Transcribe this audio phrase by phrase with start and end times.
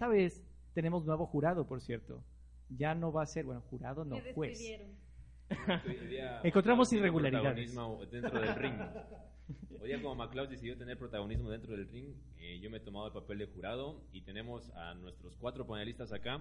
[0.00, 0.42] esta vez
[0.72, 2.24] tenemos nuevo jurado, por cierto.
[2.70, 4.58] Ya no va a ser, bueno, jurado no, Me juez.
[6.42, 7.70] Encontramos irregularidades.
[7.70, 8.80] protagonismo dentro del ring.
[9.78, 13.08] Hoy día como McLeod decidió tener protagonismo dentro del ring, eh, yo me he tomado
[13.08, 16.40] el papel de jurado y tenemos a nuestros cuatro panelistas acá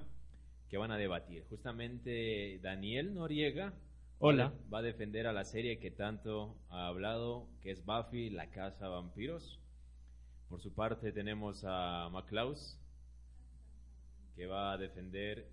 [0.69, 1.43] que van a debatir.
[1.49, 3.73] Justamente Daniel Noriega
[4.19, 4.53] Hola.
[4.73, 8.85] va a defender a la serie que tanto ha hablado, que es Buffy, la casa
[8.85, 9.59] de vampiros.
[10.47, 12.57] Por su parte tenemos a McLeod
[14.35, 15.49] que va a defender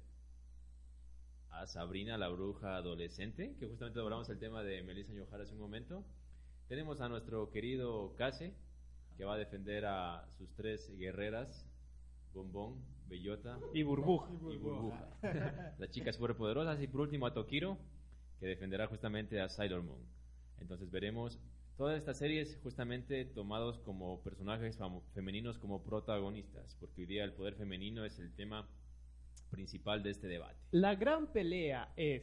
[1.51, 5.61] a Sabrina, la bruja adolescente, que justamente hablamos el tema de Melissa Yohara hace un
[5.61, 6.05] momento.
[6.69, 8.53] Tenemos a nuestro querido Case,
[9.17, 11.67] que va a defender a sus tres guerreras,
[12.35, 14.31] Bombón, Bellota Y burbuja.
[14.33, 15.09] y Burbuja.
[15.79, 16.81] Las chicas superpoderosas.
[16.83, 17.79] Y por último a Tokiro,
[18.41, 20.03] que defenderá justamente a Sailor Moon.
[20.61, 21.39] Entonces veremos
[21.77, 24.79] todas estas series justamente tomados como personajes
[25.15, 28.69] femeninos como protagonistas, porque hoy día el poder femenino es el tema
[29.51, 30.57] principal de este debate.
[30.71, 32.23] La gran pelea es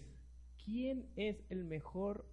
[0.63, 2.25] quién es el mejor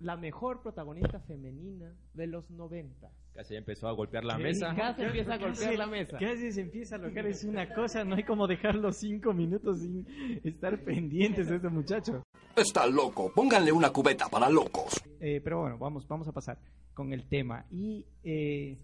[0.00, 3.10] la mejor protagonista femenina de los 90.
[3.34, 4.42] Casi ya empezó a golpear la ¿Qué?
[4.42, 4.74] mesa.
[4.74, 6.18] Casi empieza a golpear la mesa.
[6.18, 9.80] Casi se empieza a locar, es una cosa, no hay como dejar los cinco minutos
[9.80, 10.06] sin
[10.44, 12.22] estar pendientes de este muchacho.
[12.54, 13.32] Está loco.
[13.34, 15.02] Pónganle una cubeta para locos.
[15.20, 16.58] Eh, pero bueno, vamos, vamos a pasar
[16.92, 17.64] con el tema.
[17.70, 18.76] Y, eh,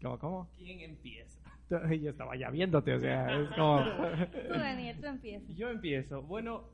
[0.00, 0.50] ¿cómo, cómo?
[0.56, 1.36] ¿Quién empieza?
[1.68, 3.84] Yo estaba ya viéndote, o sea, es como...
[4.32, 5.56] Tú, Daniel, tú empiezas.
[5.56, 6.22] Yo empiezo.
[6.22, 6.70] Bueno,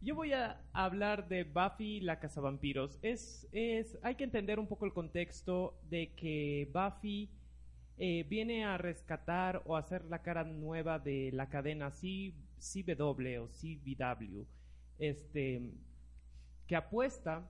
[0.00, 2.98] yo voy a hablar de Buffy la cazavampiros.
[3.02, 7.28] Es, es, hay que entender un poco el contexto de que Buffy
[7.98, 13.48] eh, viene a rescatar o hacer la cara nueva de la cadena C- CW o
[13.48, 14.44] CW,
[14.98, 15.62] este,
[16.66, 17.48] que apuesta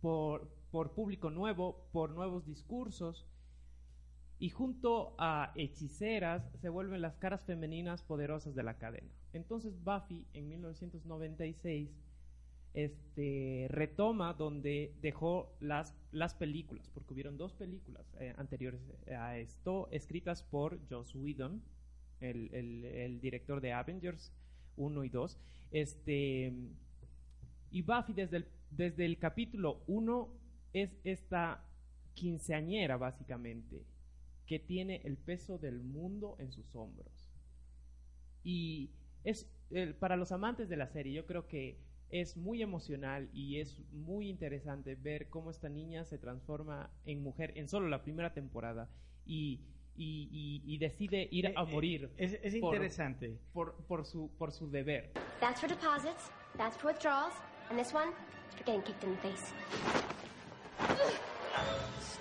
[0.00, 3.26] por, por público nuevo, por nuevos discursos,
[4.42, 9.08] y junto a hechiceras se vuelven las caras femeninas poderosas de la cadena.
[9.32, 11.88] Entonces Buffy en 1996
[12.74, 18.80] este, retoma donde dejó las, las películas, porque hubieron dos películas eh, anteriores
[19.16, 21.62] a esto, escritas por Joss Whedon,
[22.20, 24.32] el, el- director de Avengers
[24.76, 25.38] 1 y 2.
[25.70, 26.52] Este,
[27.70, 30.28] y Buffy desde el, desde el capítulo 1
[30.72, 31.62] es esta
[32.14, 33.84] quinceañera básicamente,
[34.46, 37.28] que tiene el peso del mundo en sus hombros.
[38.44, 38.90] Y
[39.24, 41.78] es el- para los amantes de la serie, yo creo que
[42.10, 47.52] es muy emocional y es muy interesante ver cómo esta niña se transforma en mujer
[47.56, 48.90] en solo la primera temporada
[49.24, 49.60] y,
[49.96, 53.38] y- y- y decide ir Eh, a eh, morir Es, es por- interesante.
[53.54, 55.12] por, por su, por su deber.
[55.40, 57.32] That's for deposits, that's for withdrawals,
[57.70, 59.52] and this one is for getting kicked in the face.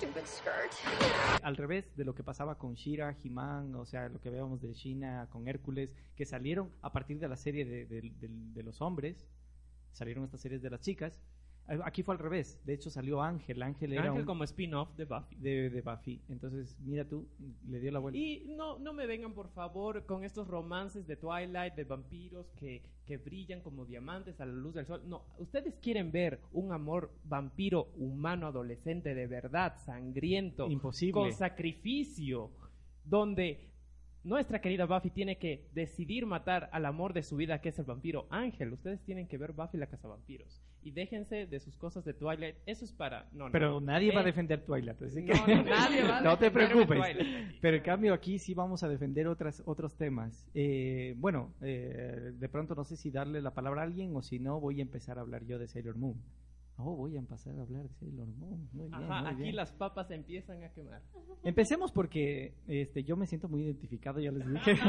[0.02, 1.44] Stupid skirt.
[1.44, 4.74] Al revés de lo que pasaba con Shira, He-Man, o sea, lo que veíamos de
[4.74, 9.28] Shina con Hércules, que salieron a partir de la serie de- de los hombres,
[9.92, 11.20] salieron estas series de las chicas.
[11.86, 12.60] Aquí fue al revés.
[12.66, 13.62] De hecho, salió Ángel.
[13.64, 15.36] Ángel era Ángel un- como spin-off de Buffy.
[15.38, 16.22] de, de Buffy.
[16.28, 17.26] Entonces, mira tú,
[17.70, 18.18] le dio la vuelta.
[18.20, 22.82] Y no, no me vengan, por favor, con estos romances de Twilight, de vampiros que,
[23.06, 25.02] que brillan como diamantes a la luz del sol.
[25.08, 31.14] No, ustedes quieren ver un amor vampiro humano adolescente de verdad, sangriento, Imposible.
[31.14, 32.52] con sacrificio,
[33.06, 33.71] donde
[34.24, 37.86] nuestra querida Buffy tiene que decidir matar al amor de su vida, que es el
[37.86, 38.72] vampiro Ángel.
[38.74, 40.62] Ustedes tienen que ver Buffy la cazavampiros.
[40.84, 42.56] Y déjense de sus cosas de Twilight.
[42.66, 43.28] Eso es para...
[43.34, 43.52] No, no.
[43.52, 46.38] Pero nadie va a Eh, defender Twilight, así que No, no, nadie va a no
[46.38, 46.88] te preocupes.
[47.00, 47.60] Twilight.
[47.62, 50.48] Pero en cambio aquí sí vamos a defender otras, otros temas.
[50.56, 54.40] Eh, bueno, eh, de pronto no sé si darle la palabra a alguien o si
[54.40, 56.16] no voy a empezar a hablar yo de Sailor Moon.
[56.78, 58.68] Oh, voy a empezar a hablar de Sailor Moon.
[58.74, 59.56] Muy bien, Ajá, muy aquí bien.
[59.56, 61.02] las papas empiezan a quemar.
[61.44, 64.76] Empecemos porque este, yo me siento muy identificado, ya les dije.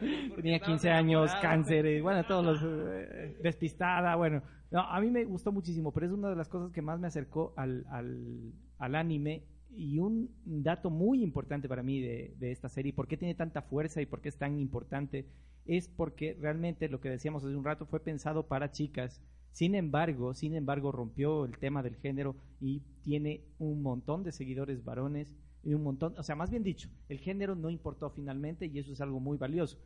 [0.34, 2.62] Tenía estabas 15 años, cáncer, y bueno, todos los...
[2.62, 4.42] eh, despistada, bueno.
[4.72, 7.06] No, a mí me gustó muchísimo, pero es una de las cosas que más me
[7.06, 9.44] acercó al, al, al anime.
[9.78, 13.62] Y un dato muy importante para mí de, de esta serie, por qué tiene tanta
[13.62, 15.26] fuerza y por qué es tan importante,
[15.66, 19.22] es porque realmente lo que decíamos hace un rato fue pensado para chicas.
[19.56, 24.84] Sin embargo, sin embargo, rompió el tema del género y tiene un montón de seguidores
[24.84, 28.78] varones y un montón, o sea, más bien dicho, el género no importó finalmente y
[28.78, 29.78] eso es algo muy valioso.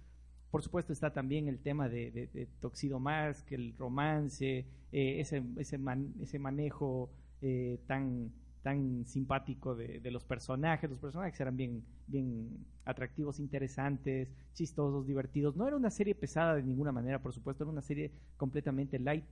[0.51, 5.41] Por supuesto está también el tema de, de, de Toxido Mask, el romance, eh, ese,
[5.59, 7.09] ese, man- ese manejo
[7.41, 8.33] eh, tan,
[8.65, 10.91] tan simpático de, de los personajes.
[10.91, 15.55] Los personajes eran bien, bien atractivos, interesantes, chistosos, divertidos.
[15.57, 19.25] No era una serie pesada de ninguna manera, por supuesto, era una serie completamente light,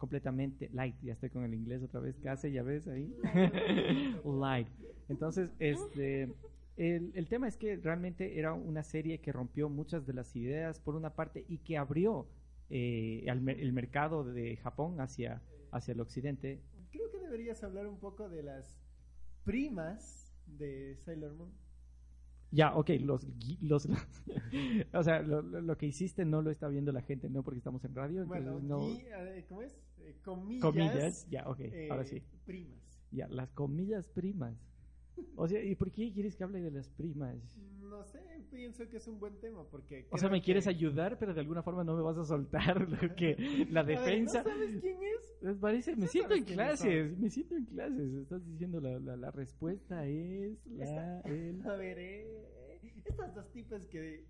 [0.00, 0.96] completamente light.
[1.02, 3.14] Ya estoy con el inglés otra vez, casi, ya ves ahí.
[4.24, 4.66] light.
[5.08, 6.32] Entonces, este,
[6.76, 10.80] el, el tema es que realmente era una serie que rompió muchas de las ideas
[10.80, 12.26] por una parte y que abrió
[12.70, 16.60] eh, el mercado de Japón hacia, hacia el occidente.
[16.90, 18.80] Creo que deberías hablar un poco de las
[19.44, 21.50] primas de Sailor Moon.
[22.52, 23.86] Ya, ok, los, gui- los,
[24.92, 27.58] o sea, lo, lo- lo que hiciste no lo está viendo la gente, no porque
[27.58, 29.78] estamos en radio, entonces no, eh, ¿cómo es?
[30.10, 30.62] Eh, comillas.
[30.62, 33.02] comillas, ya, ok, eh, ahora sí, Primas.
[33.10, 34.54] ya, las comillas primas.
[35.36, 37.36] O sea, ¿y por qué quieres que hable de las primas?
[37.82, 38.20] No sé,
[38.50, 40.06] pienso que es un buen tema porque...
[40.10, 42.88] O sea, me quieres que- ayudar, pero de alguna forma no me vas a soltar
[42.88, 43.36] lo que
[43.70, 44.42] la A ver, defensa.
[44.42, 45.36] ¿No sabes quién es?
[45.42, 48.12] Pues parece, me siento en clases, me siento en clases.
[48.14, 51.60] Estás diciendo la, la, la respuesta es la, el...
[51.66, 54.24] A ver, eh, estas dos tipas que...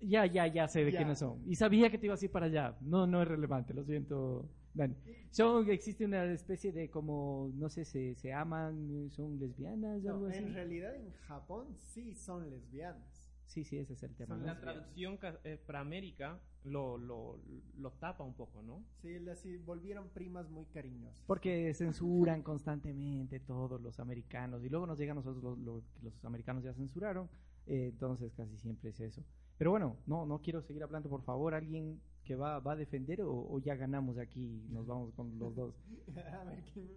[0.00, 0.98] Ya, ya, ya sé de Ya.
[0.98, 1.42] quiénes son.
[1.46, 2.76] Y sabía que te ibas a ir para allá.
[2.82, 4.46] No, no es relevante, lo siento,
[4.76, 4.94] Dani.
[5.30, 10.26] Son, existe una especie de como, no sé, se, se aman, son lesbianas o algo
[10.26, 10.38] No, así.
[10.38, 13.22] en realidad en Japón sí son lesbianas.
[13.46, 14.36] Sí, sí, ese es el tema.
[14.38, 17.38] La traducción eh, para América lo, lo,
[17.78, 18.84] lo tapa un poco, ¿no?
[19.00, 21.22] Sí, las sí, volvieron primas muy cariñosas.
[21.26, 26.02] Porque censuran constantemente todos los americanos y luego nos llega a nosotros lo, lo que
[26.02, 27.28] los americanos ya censuraron,
[27.66, 29.22] eh, entonces casi siempre es eso.
[29.58, 33.22] Pero bueno, no, no quiero seguir hablando, por favor, alguien que va, va a defender
[33.22, 35.74] o, o ya ganamos aquí, nos vamos con los dos.
[36.32, 36.88] a ver, ¿quién-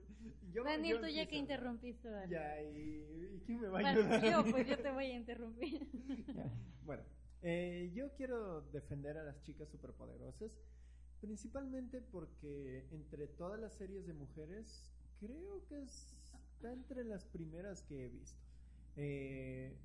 [0.52, 2.32] yo- Daniel, yo tú ya que interrumpiste, dale.
[2.34, 4.24] Ya, y, ¿y quién me va a Bueno, ayudar?
[4.46, 5.88] yo, pues yo te voy a interrumpir.
[6.86, 7.04] Bueno,
[7.44, 10.52] eh, yo quiero defender a las chicas superpoderosas,
[11.22, 14.90] principalmente porque entre todas las series de mujeres,
[15.20, 18.40] creo que está entre las primeras que he visto.
[18.96, 19.78] Eh,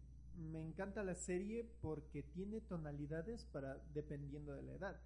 [0.75, 5.01] encanta la serie porque tiene tonalidades para dependiendo de la edad.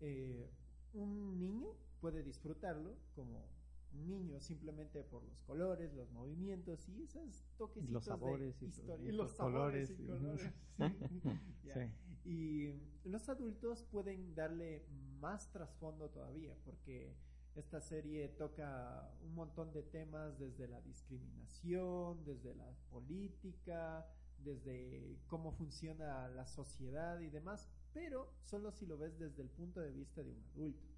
[0.00, 0.50] Eh,
[0.94, 1.68] un niño
[2.00, 3.44] puede disfrutarlo como
[3.92, 8.68] un niño simplemente por los colores, los movimientos y esos toquecitos Los sabores de y
[8.70, 8.96] historia.
[8.96, 10.52] los- Y los los sabores colores y colores.
[10.78, 11.30] sí.
[11.64, 11.74] Ya.
[11.74, 11.90] Sí.
[12.24, 14.84] Y los adultos pueden darle
[15.20, 17.14] más trasfondo todavía, porque
[17.56, 24.06] esta serie toca un montón de temas desde la discriminación, desde la política,
[24.44, 29.80] desde cómo funciona la sociedad y demás, pero solo si lo ves desde el punto
[29.80, 30.88] de vista de un adulto.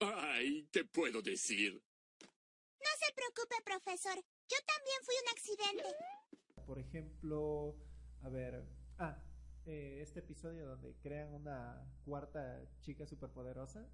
[0.00, 1.82] Ay, ¿qué puedo decir?
[2.22, 4.14] No se preocupe, profesor.
[4.16, 6.64] Yo también fui un accidente.
[6.66, 7.76] Por ejemplo,
[8.22, 8.64] a ver,
[8.98, 9.20] ah,
[9.66, 13.88] eh, este episodio donde crean una cuarta chica superpoderosa,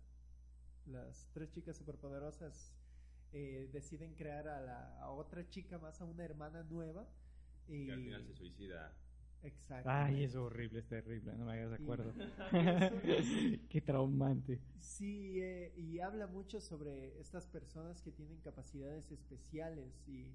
[0.86, 2.74] las tres chicas superpoderosas
[3.34, 7.06] eh, deciden crear a, la, a otra chica más, a una hermana nueva.
[7.68, 8.96] Y Que al final se suicida.
[9.42, 9.90] Exacto.
[9.90, 12.12] Ay, es horrible, es terrible, no me hagas Y- acuerdo.
[13.68, 14.60] Qué traumante.
[14.78, 20.32] Sí, eh, y habla mucho sobre estas personas que tienen capacidades especiales y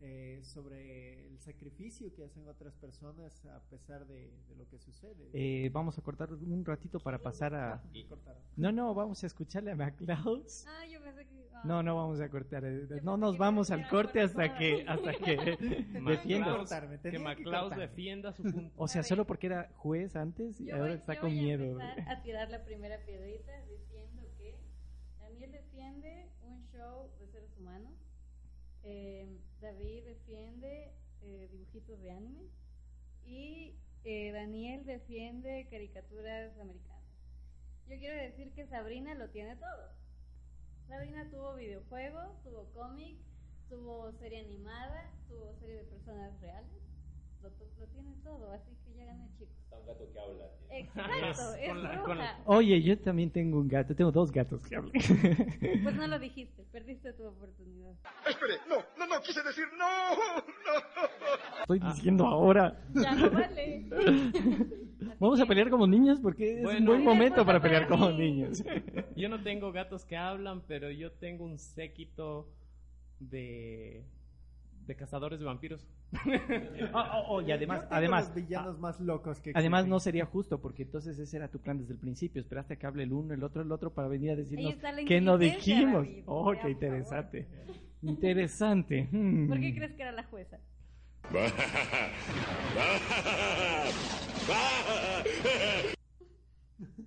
[0.00, 5.28] eh, sobre el sacrificio que hacen otras personas a pesar de, de lo que sucede.
[5.32, 7.82] Eh, vamos a cortar un ratito para pasar a...
[8.08, 8.42] Cortaron.
[8.56, 10.44] No, no, vamos a escucharle a McCloud.
[10.66, 11.48] Ah, yo pensé que...
[11.54, 11.62] ah.
[11.64, 12.64] No, no vamos a cortar.
[12.64, 16.00] eh, No nos vamos al corte hasta que hasta que defienda.
[16.00, 17.76] McCloud- cortarme, que cortarme.
[17.78, 18.72] defienda su punto.
[18.76, 21.38] O sea, solo porque era juez antes y Yo ahora voy- está yo con voy
[21.40, 21.78] miedo.
[22.06, 24.54] a tirar la primera piedrita diciendo que
[25.18, 27.92] Daniel defiende un show de seres humanos,
[28.90, 29.26] eh,
[29.60, 32.48] David defiende eh, dibujitos de anime
[33.26, 37.04] y eh, Daniel defiende caricaturas americanas.
[37.86, 39.92] Yo quiero decir que Sabrina lo tiene todo.
[40.88, 43.18] Sabrina tuvo videojuegos, tuvo cómic,
[43.68, 46.87] tuvo serie animada, tuvo serie de personas reales.
[47.42, 47.50] Lo,
[47.86, 49.54] tiene todo, así que ya gané, chicos.
[49.64, 50.44] Está un gato que habla.
[50.70, 52.04] Exacto, es Con la- bruja.
[52.04, 54.92] con la- Oye, yo también tengo un gato, tengo dos gatos que hablan.
[55.82, 57.92] Pues no lo dijiste, perdiste tu oportunidad.
[58.28, 61.60] Espere, no, no, no, quise decir no, no.
[61.60, 62.76] Estoy diciendo ahora.
[62.94, 63.86] Ya no vale.
[65.20, 68.62] Vamos a pelear como niños porque es un buen momento para pelear para como niños.
[69.16, 72.48] Yo no tengo gatos que hablan, pero yo tengo un séquito
[73.20, 74.04] de,
[74.86, 75.86] de cazadores de vampiros.
[76.10, 76.18] Oh,
[76.94, 79.90] oh, oh, y además, Yo tengo además, los villanos más locos que Además existen.
[79.90, 82.40] no sería justo porque entonces ese era tu plan desde el principio.
[82.40, 84.74] Esperaste a que hable el uno, el otro, el otro para venir a decirnos
[85.06, 86.06] que no dijimos.
[86.06, 86.22] David.
[86.26, 87.46] Oh, qué interesante.
[88.02, 89.08] Interesante.
[89.10, 89.48] Hmm.
[89.48, 90.58] ¿Por qué crees que era la jueza?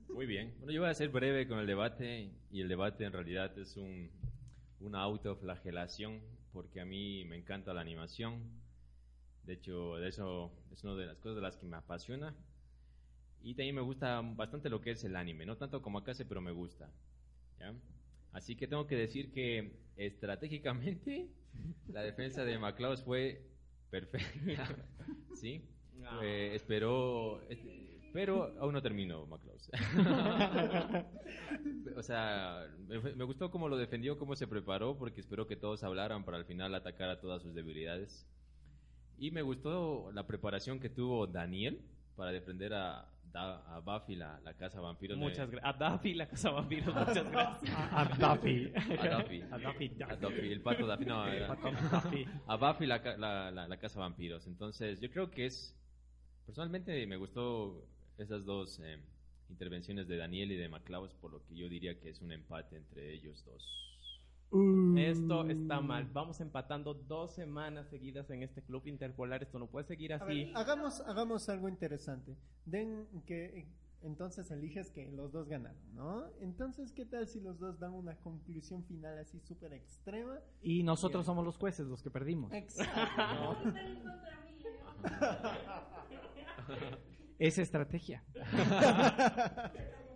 [0.09, 0.53] Muy bien.
[0.57, 3.77] Bueno, yo voy a ser breve con el debate y el debate en realidad es
[3.77, 4.11] un,
[4.79, 6.19] una autoflagelación
[6.53, 8.60] porque a mí me encanta la animación.
[9.43, 12.35] De hecho, de eso es una de las cosas de las que me apasiona.
[13.43, 15.45] Y también me gusta bastante lo que es el anime.
[15.45, 16.89] No tanto como Akase, pero me gusta.
[17.59, 17.73] ¿ya?
[18.33, 21.29] Así que tengo que decir que estratégicamente
[21.87, 23.41] la defensa de McLeod fue
[23.89, 24.67] perfecta.
[25.35, 25.61] ¿Sí?
[26.05, 26.19] Ah.
[26.23, 27.41] Eh, esperó.
[27.49, 29.61] este, pero aún no terminó McLeod.
[31.95, 35.83] o sea, me, me gustó cómo lo defendió, cómo se preparó, porque esperó que todos
[35.83, 38.27] hablaran para al final atacar a todas sus debilidades.
[39.21, 41.79] Y me gustó la preparación que tuvo Daniel
[42.15, 45.15] para defender a, Da- a Buffy, la, la casa vampiro.
[45.15, 45.75] Muchas gracias.
[45.75, 47.71] A Daffy, la casa vampiro, muchas gracias.
[47.75, 48.73] A, a Duffy.
[48.75, 49.41] A Duffy.
[49.51, 49.91] A Duffy.
[50.03, 51.23] A Duffy, el pato Duffy, no,
[52.03, 52.25] Duffy.
[52.47, 54.47] a Buffy la, ca- la, la, la casa vampiros.
[54.47, 55.73] Entonces, yo creo que es.
[56.45, 57.87] Personalmente me gustó
[58.17, 58.97] esas dos eh,
[59.49, 62.75] intervenciones de Daniel y de McLeod, por lo que yo diría que es un empate
[62.75, 63.90] entre ellos dos.
[64.97, 66.09] Esto está mal.
[66.11, 69.41] Vamos empatando dos semanas seguidas en este club interpolar.
[69.41, 70.45] Esto no puede seguir así.
[70.45, 72.35] ver, hagamos, hagamos algo interesante.
[72.65, 73.67] Den que
[74.03, 76.25] entonces eliges que los dos ganaron, ¿no?
[76.41, 80.39] Entonces, ¿qué tal si los dos dan una conclusión final así súper extrema?
[80.61, 82.51] Y nosotros somos los jueces, los que perdimos.
[82.51, 83.57] Exacto.
[87.39, 88.23] Es estrategia.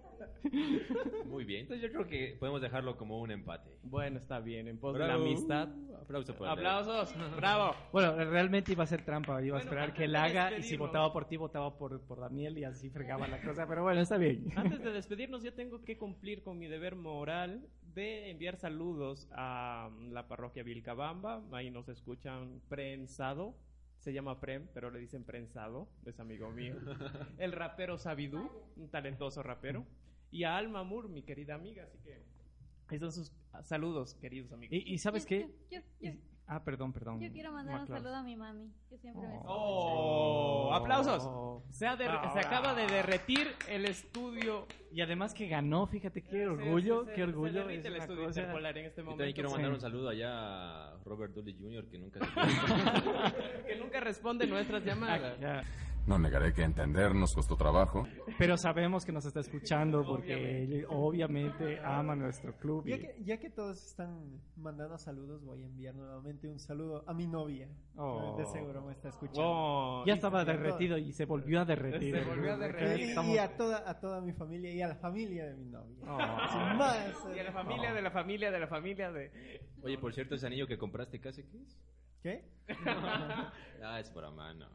[1.26, 1.62] Muy bien.
[1.62, 3.78] Entonces, yo creo que podemos dejarlo como un empate.
[3.84, 4.68] Bueno, está bien.
[4.68, 5.24] En pos de la Bravo.
[5.26, 5.70] amistad.
[6.02, 7.16] Aplauso para Aplausos.
[7.38, 7.76] Bravo.
[7.92, 9.42] Bueno, realmente iba a ser trampa.
[9.42, 10.88] Iba a Bueno, esperar antes que él de haga y si despedirnos.
[10.88, 13.68] votaba por ti, votaba por, por Daniel y así fregaba la cosa.
[13.68, 14.46] Pero bueno, está bien.
[14.56, 19.90] Antes de despedirnos, yo tengo que cumplir con mi deber moral de enviar saludos a
[20.12, 21.42] la parroquia Vilcabamba.
[21.52, 23.56] Ahí nos escuchan prensado.
[23.98, 25.88] Se llama Prem, pero le dicen prensado.
[26.06, 26.76] Es amigo mío.
[27.40, 29.84] El rapero Sabidú, un talentoso rapero.
[30.36, 31.84] Y a Alma Moore, mi querida amiga.
[31.86, 32.22] Así que
[32.90, 33.32] ahí son sus
[33.64, 34.74] saludos, queridos amigos.
[34.74, 35.50] Y, y ¿sabes Yo- qué?
[35.72, 36.12] yo- yo-
[36.48, 37.22] ah, perdón, perdón.
[37.22, 40.72] Yo quiero mandar un saludo a mi mami, que siempre me ¡Oh!
[40.74, 41.64] ¡Aplausos!
[41.74, 44.68] Se, ha se acaba de derretir el estudio.
[44.92, 47.54] Y además que ganó, fíjate qué Se- orgullo, se- qué se orgullo.
[47.54, 49.18] derrite es el estudio cosa- interpolar en este Yo momento.
[49.22, 49.54] también quiero Sí.
[49.56, 50.32] mandar un saludo allá
[50.96, 52.20] a Robert Downey Jr., que nunca
[53.64, 55.38] se que nunca responde nuestras llamadas.
[56.08, 58.08] No negaré que entender nos costó trabajo.
[58.38, 62.86] Pero sabemos que nos está escuchando porque él obviamente ama nuestro club.
[62.86, 67.04] y- Ya que, ya que todos están mandando saludos, voy a enviar nuevamente un saludo
[67.08, 67.68] a mi novia.
[67.98, 68.36] Oh.
[68.38, 69.42] De seguro me está escuchando.
[69.44, 72.16] Oh, ya estaba derretido y se volvió a derretir.
[72.20, 73.00] Se volvió a derretir.
[73.00, 75.66] Y, Estamos- y a toda, a toda mi familia y a la familia de mi
[75.66, 75.98] novia.
[76.08, 76.18] Oh.
[76.52, 77.18] Sin más.
[77.36, 79.62] Y a la eh, familia de la familia de la familia de...
[79.82, 81.42] Oye, por cierto, ese anillo que compraste, ¿qué es?
[82.22, 82.46] ¿Qué?
[83.84, 84.68] Ah, es para mano.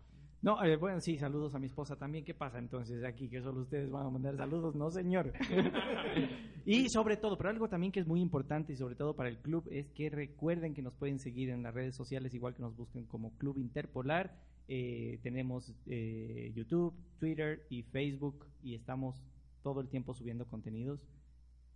[0.42, 2.24] No, eh, bueno, sí, saludos a mi esposa también.
[2.24, 3.28] ¿Qué pasa entonces aquí?
[3.28, 5.34] Que solo ustedes van a mandar saludos, no, señor.
[6.64, 9.38] y sobre todo, pero algo también que es muy importante y sobre todo para el
[9.38, 12.74] club es que recuerden que nos pueden seguir en las redes sociales, igual que nos
[12.74, 14.34] busquen como Club Interpolar.
[14.66, 19.22] Eh, tenemos eh, YouTube, Twitter y Facebook y estamos
[19.62, 21.00] todo el tiempo subiendo contenidos.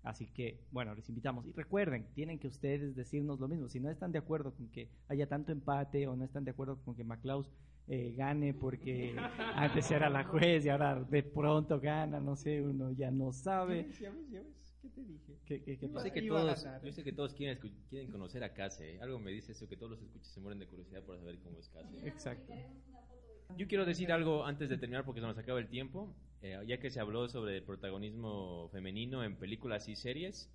[0.04, 1.46] Así que, bueno, les invitamos.
[1.46, 3.68] Y recuerden, tienen que ustedes decirnos lo mismo.
[3.68, 6.78] Si no están de acuerdo con que haya tanto empate o no están de acuerdo
[6.82, 7.46] con que McLeod
[7.86, 9.14] eh, gane porque
[9.54, 13.88] antes era la juez y ahora de pronto gana, no sé, uno ya no sabe.
[14.00, 14.30] ¿Ya ves?
[14.30, 14.76] ¿Ya ves?
[14.80, 15.32] ¿Qué te dije?
[15.46, 16.06] ¿Qué, qué- qué Yo pasa?
[16.06, 16.82] sé que todos, ganar.
[16.84, 17.58] yo sé que todos quieren,
[18.10, 18.98] conocer a Case.
[19.00, 21.58] Algo me dice eso, que todos los escuchas se mueren de curiosidad por saber cómo
[21.58, 22.06] es Case.
[22.06, 22.52] Exacto.
[23.56, 26.14] Yo quiero decir algo antes de terminar porque se nos acaba el tiempo.
[26.42, 30.50] Eh, ya que se habló sobre el protagonismo femenino en películas y series,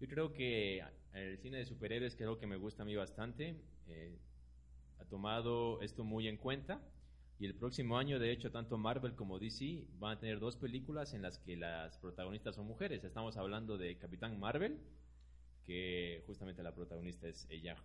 [0.00, 2.94] yo creo que el cine de superhéroes, que es algo que me gusta a mí
[2.94, 3.56] bastante,
[3.88, 4.16] eh,
[5.06, 6.80] ha tomado esto muy en cuenta.
[7.38, 11.12] Y el próximo año, de hecho, tanto Marvel como DC van a tener dos películas
[11.12, 13.04] en las que las protagonistas son mujeres.
[13.04, 14.78] Estamos hablando de Capitán Marvel,
[15.66, 17.76] que justamente la protagonista es ella,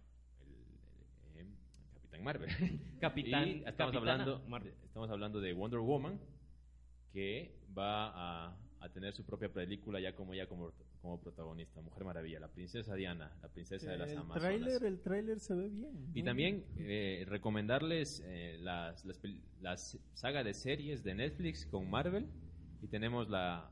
[1.35, 1.49] el- el- eh,
[1.95, 2.49] Capitán Marvel.
[3.01, 3.47] Capitán.
[3.49, 4.73] Y estamos hablando, Marvel.
[4.85, 6.17] estamos hablando de Wonder Woman,
[7.11, 8.07] que va
[8.47, 12.47] a, a tener su propia película ya como ella como, como protagonista, Mujer Maravilla, la
[12.47, 14.41] princesa Diana, la princesa de las El Amazonas.
[14.43, 16.11] tráiler, el tráiler se ve bien.
[16.13, 21.89] Y también eh, recomendarles eh, las, las, pel- las saga de series de Netflix con
[21.89, 22.27] Marvel.
[22.83, 23.71] Y tenemos la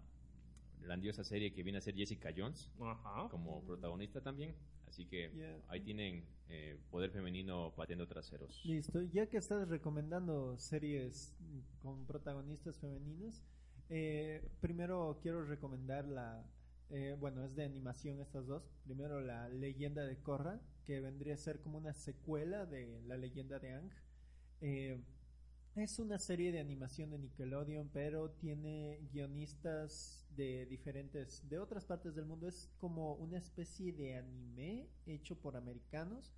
[0.81, 3.27] grandiosa serie que viene a ser Jessica Jones Ajá.
[3.29, 4.55] como protagonista también.
[4.87, 5.61] Así que Yeah.
[5.67, 8.59] ahí tienen eh, poder femenino pateando traseros.
[8.65, 11.35] Listo, ya que estás recomendando series
[11.83, 13.43] con protagonistas femeninas,
[13.89, 16.43] eh, primero quiero recomendar la,
[16.89, 18.63] eh, bueno, es de animación estas dos.
[18.83, 23.59] Primero la leyenda de Korra, que vendría a ser como una secuela de la leyenda
[23.59, 23.91] de Ang.
[24.61, 25.03] Eh,
[25.75, 32.15] es una serie de animación de Nickelodeon, pero tiene guionistas de diferentes, de otras partes
[32.15, 32.47] del mundo.
[32.47, 36.33] Es como una especie de anime hecho por americanos,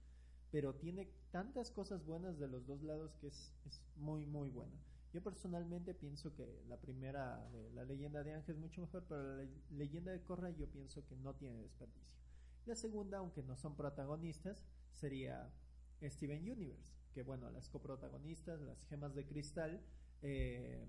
[0.51, 4.77] pero tiene tantas cosas buenas de los dos lados que es, es muy, muy buena.
[5.13, 9.44] Yo personalmente pienso que la primera, la leyenda de Ángel es mucho mejor, pero la
[9.44, 12.08] le- leyenda de Korra yo pienso que no tiene desperdicio.
[12.65, 15.50] La segunda, aunque no son protagonistas, sería
[16.01, 19.82] Steven Universe, que bueno, las coprotagonistas, las gemas de cristal,
[20.22, 20.88] eh,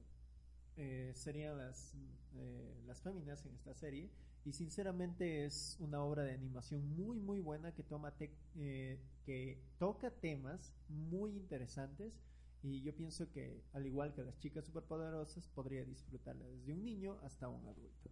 [0.76, 1.95] eh, serían las,
[2.35, 4.11] eh, las féminas en esta serie
[4.45, 8.14] y sinceramente es una obra de animación muy muy buena que toma
[8.57, 12.12] eh, que toca temas muy interesantes
[12.62, 17.19] y yo pienso que al igual que las chicas superpoderosas podría disfrutarla desde un niño
[17.23, 18.11] hasta un adulto.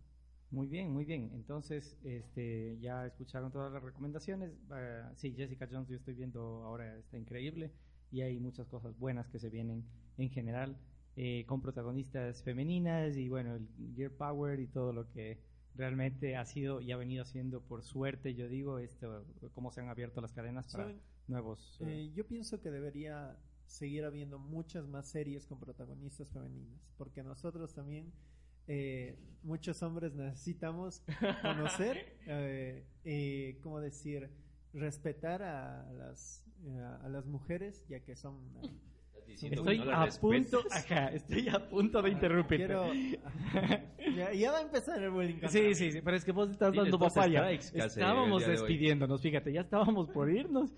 [0.51, 1.31] Muy bien, muy bien.
[1.35, 4.51] Entonces, este, ya escucharon todas las recomendaciones.
[4.71, 7.73] Ah, sí, Jessica Jones, yo estoy viendo ahora, está increíble.
[8.11, 9.85] Y hay muchas cosas buenas que se vienen
[10.19, 10.77] en general,
[11.17, 15.39] eh, con protagonistas femeninas y bueno, el Gear Power y todo lo que
[15.77, 19.89] realmente ha sido y ha venido haciendo por suerte, yo digo, esto, cómo se han
[19.89, 20.93] abierto las cadenas para
[21.29, 21.79] nuevos.
[21.81, 23.37] eh, Eh, yo pienso que debería
[23.71, 28.13] seguir habiendo muchas más series con protagonistas femeninas, porque nosotros también,
[28.67, 31.03] eh, muchos hombres necesitamos
[31.43, 34.29] conocer, eh, eh, ¿cómo decir?
[34.73, 38.39] Respetar a las, eh, a las mujeres, ya que son...
[39.29, 42.67] Estoy no a punto, ajá, estoy a punto de interrumpirte.
[42.67, 42.93] Quiero,
[44.17, 45.37] ya, ya va a empezar el bullying.
[45.47, 47.49] Sí, sí, sí, pero es que vos estás Tienes dando papaya.
[47.53, 50.73] Estábamos despidiéndonos, fíjate, ya estábamos por irnos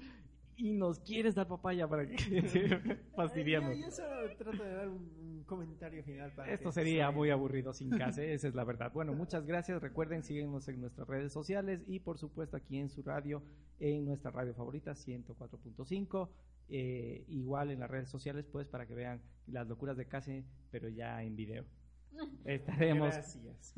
[0.56, 2.16] y nos quieres dar papaya para que
[3.16, 3.70] fastidiemos.
[3.74, 7.08] Ay, Yo, yo solo trato de dar un, un comentario final para Esto que sería
[7.08, 8.92] se- muy aburrido sin case, esa es la verdad.
[8.92, 9.80] Bueno, muchas gracias.
[9.82, 13.42] Recuerden, síguenos en nuestras redes sociales y por supuesto aquí en su radio,
[13.80, 16.28] en nuestra radio favorita 104.5.
[16.68, 20.88] Eh, igual en las redes sociales, pues, para que vean las locuras de case, pero
[20.88, 21.64] ya en video.
[22.44, 23.12] Estaremos.
[23.14, 23.74] Gracias.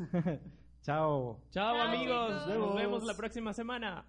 [0.82, 1.40] Chao.
[1.50, 4.04] Chao Chao, amigos, nos vemos la próxima semana.